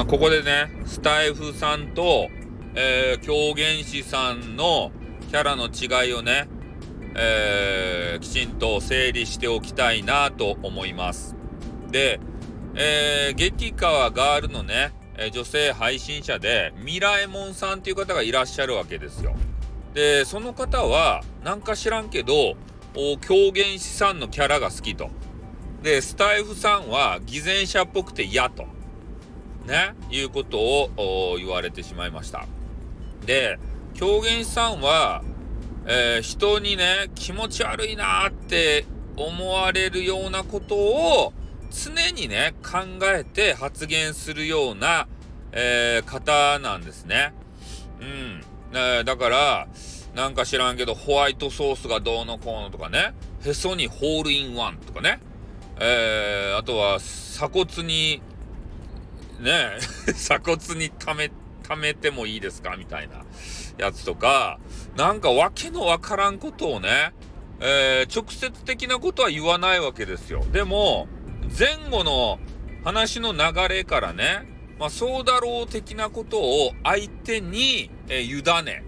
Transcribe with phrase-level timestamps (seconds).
[0.00, 2.30] あここでね、スタイフさんと、
[2.74, 4.92] えー、狂言師さんの
[5.28, 6.48] キャラの違いをね、
[7.14, 11.36] えー、きちんと整理しておきたいなと思います。
[11.90, 12.18] で、
[12.74, 19.34] えー、激川ガールのね、え女性配信者で、ミラエモンさんっていう方がいらっしゃるわけですよ。
[19.92, 22.54] で、その方は、なんか知らんけど、
[23.20, 25.10] 狂言師さんのキャラが好きと。
[25.82, 28.79] で、スタイフさんは偽善者っぽくて嫌と。
[29.66, 32.46] ね、いうことを言われてしまいました。
[33.26, 33.58] で、
[33.94, 35.22] 狂言師さんは、
[35.86, 38.84] えー、人にね、気持ち悪いなって
[39.16, 41.32] 思われるようなことを
[41.70, 42.78] 常にね、考
[43.14, 45.06] えて発言するような、
[45.52, 47.32] えー、方なんですね。
[48.00, 48.44] うん。
[48.72, 49.68] えー、だから、
[50.14, 53.14] なんか知らんけど、ホワイトソースがどうのこうのとかね、
[53.44, 55.20] へそにホールインワンとかね、
[55.78, 58.22] えー、あとは鎖骨に、
[59.40, 59.78] ね、
[60.12, 61.30] 鎖骨に溜め、
[61.68, 62.76] 溜めてもいいですか？
[62.76, 63.24] みたいな
[63.78, 64.58] やつとか、
[64.96, 67.12] なんかわけのわからんことをね、
[67.60, 70.44] えー、直接的なことは言わないわけですよ。
[70.52, 71.08] でも、
[71.58, 72.38] 前後の
[72.84, 74.46] 話の流れからね、
[74.78, 78.82] まあ、そうだろう的なことを相手に、えー、委ね、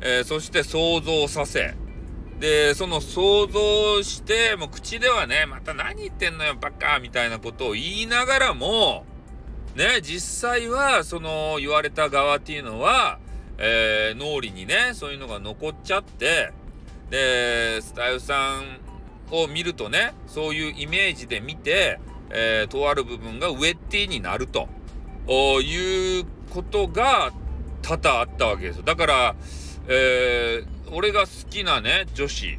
[0.00, 1.74] えー、そして想像させ、
[2.38, 9.04] で、その想像して、もう口ではね、また何言ってんのよ、バカみたいなことを言いながらも、
[9.74, 13.18] ね、実際は、その言われた側っていうのは、
[13.58, 16.52] えー、脳裏にね、そういうのが残っちゃって、
[17.10, 24.68] で、スタイルさんを見るとね、そういうイメージで見て、えー、とある部分がウェッティになると
[25.60, 27.32] いうことが
[27.82, 28.82] 多々あったわけですよ。
[28.82, 29.34] だから、
[29.88, 32.58] えー、俺が好きなね、女子、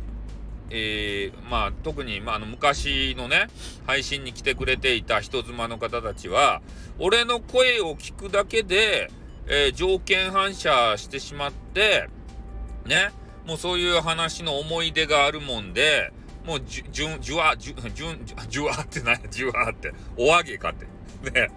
[0.73, 3.47] えー、まあ、特に、まあ、あの、昔のね、
[3.85, 6.61] 配信に来てくれていた人妻の方たちは、
[6.97, 9.11] 俺の声を聞くだけで、
[9.47, 12.09] えー、条件反射してしまって、
[12.85, 13.11] ね、
[13.45, 16.13] もうそういう話の思い出があるもんで、
[16.45, 18.05] もうじゅ、じゅ、じゅわ、じゅ、じゅ、
[18.49, 20.85] じゅわって何 じゅわって、お揚げかって。
[21.31, 21.49] ね。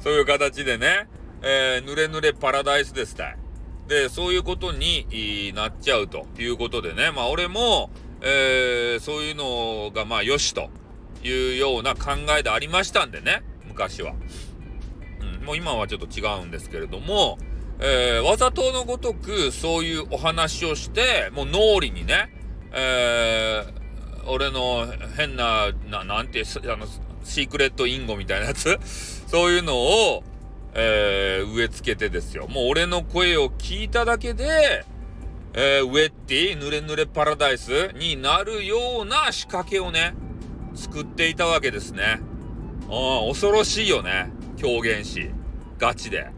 [0.00, 1.08] そういう形でね、
[1.42, 3.36] えー、ぬれぬれパラダイスですたい。
[3.88, 7.90] で、そういうことになっちゃうということでね、まあ俺も、
[8.20, 10.70] えー、そういうのがまあよしと
[11.22, 14.14] いうような考えでありましたんでね、昔は。
[15.20, 17.38] うん、もう今はちょっと違うんですけれども、
[17.80, 22.32] えー、わざとのごとくそういうお話をして、もう脳裏にね、
[22.72, 24.86] えー、俺の
[25.16, 26.86] 変な、ななんて、あの、
[27.24, 28.78] シークレットインゴみたいなやつ？
[29.28, 30.24] そういうのを、
[30.74, 32.46] えー、植え付けてですよ。
[32.48, 34.84] もう俺の声を聞いただけで、
[35.60, 40.14] えー、ウェッティ、濡れ濡れパラダイスになるような仕掛けをね、
[40.76, 42.20] 作っていたわけですね。
[42.82, 44.30] うん、恐ろしいよね。
[44.56, 45.30] 狂言師。
[45.76, 46.30] ガチで。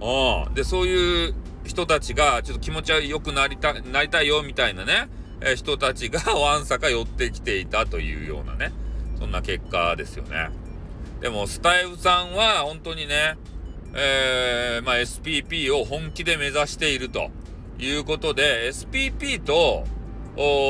[0.00, 0.54] うん。
[0.54, 1.34] で、そういう
[1.64, 5.08] 人たちが、ちょっと気持ちは良くなりた、なりたいよ、みたいなね、
[5.40, 8.72] えー、人たちがわんさか寄ってきていたというようなね、
[9.18, 10.50] そんな結果ですよね。
[11.20, 13.36] でも、スタイフさんは、本当にね、
[13.92, 17.32] えー、まあ、SPP を本気で目指していると
[17.82, 19.84] いうことで、SPP と、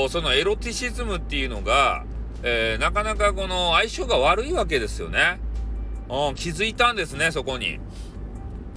[0.09, 2.05] そのエロティシズムっていうのが、
[2.43, 5.41] えー、なかなかこの相性が悪いわけですよね。
[6.09, 7.79] うん、気づいたんですね、そこに。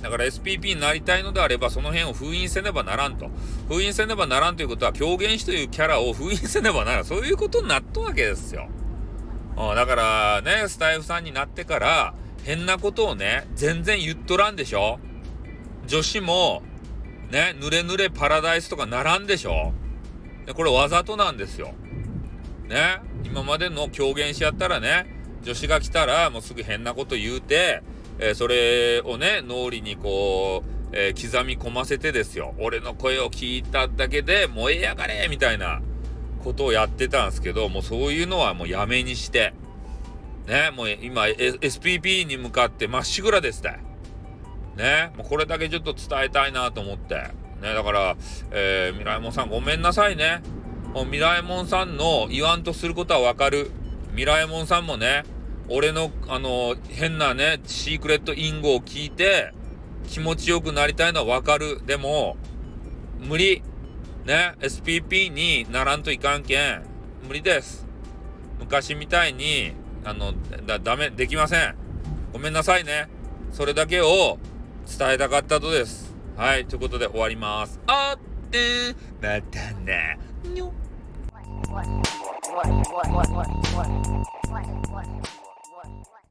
[0.01, 3.29] だから SPP になりたいのであれば、その辺を封印せねばならんと。
[3.67, 7.05] 封印せねばならんということは、狂言師というキャラを 封印せねばならん。
[7.05, 8.67] そういうことになったわけですよ。
[9.57, 12.13] うん、だからね、スタイフさんになってから、
[12.43, 14.99] 変なことをね、全然言っとらんでしょ
[15.87, 16.61] 女子も、
[17.35, 19.73] ね、ぬれぬれパラダイスとかならんでしょ
[20.45, 21.73] で、これわざとなんですよ。
[22.69, 25.05] ね、今までの狂言師やったらね、
[25.43, 27.83] 女子が来たらもうすぐ変なこと言うて、
[28.19, 32.55] えー、それをね、脳裏にこう、えー、刻み込ませてですよ。
[32.57, 35.81] 俺の声を聞いただけで燃えやがれみたいな
[36.41, 39.53] ことをやってたんですけど、もうそういうのはもうやめにして、
[40.47, 43.84] ね、もう今、SPP に向かってまっしぐらですって。
[44.75, 47.15] ね、もうこれだけちょっと伝えたいなと思って。
[47.61, 48.15] ね、だから、
[48.51, 50.41] えー、ミライモンさんごめんなさいね。
[50.93, 53.71] もうミライモンさんの言わんとすることはわかる。
[54.13, 55.23] ミライモンさんもね、
[55.69, 59.53] 俺の、あの、変なね、シークレットインゴを聞いて、
[60.07, 61.81] 気持ちよくなりたいのはわかる。
[61.85, 62.37] でも、
[63.19, 63.63] 無理。
[64.25, 66.83] ね、SPP にならんといかんけん、
[67.27, 67.85] 無理です。
[68.59, 69.73] 昔みたいに、
[70.03, 70.33] あの、
[70.65, 71.75] だ、ダメ、できません。
[72.33, 73.07] ごめんなさいね。
[73.51, 74.39] それだけを
[74.85, 76.13] 伝えたかったとです。
[76.37, 77.79] はい、ということで終わります。
[77.87, 80.17] あってまたね。
[80.43, 80.71] にょ。